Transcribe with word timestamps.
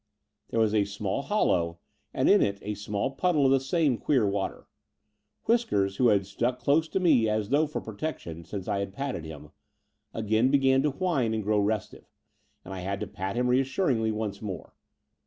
There 0.47 0.59
was 0.59 0.73
a 0.73 0.83
small 0.83 1.21
hollow; 1.21 1.77
and 2.11 2.27
in 2.27 2.41
it 2.41 2.57
a 2.63 2.73
small 2.73 3.11
puddle 3.11 3.45
of 3.45 3.51
the 3.51 3.59
same 3.59 3.99
queer 3.99 4.25
water. 4.25 4.65
Whiskers, 5.43 5.97
who 5.97 6.07
had 6.07 6.25
stuck 6.25 6.63
dose 6.63 6.87
to 6.87 6.99
me 6.99 7.29
as 7.29 7.49
though 7.49 7.67
for 7.67 7.81
protection 7.81 8.43
since 8.43 8.67
I 8.67 8.79
had 8.79 8.93
patted 8.95 9.25
him, 9.25 9.51
again 10.11 10.49
began 10.49 10.81
to 10.81 10.89
whine 10.89 11.35
and 11.35 11.43
grow 11.43 11.59
restive; 11.59 12.09
and 12.65 12.73
I 12.73 12.79
had 12.79 12.99
to 13.01 13.05
pat 13.05 13.35
him 13.35 13.47
reassuringly 13.47 14.11
once 14.11 14.41
more. 14.41 14.73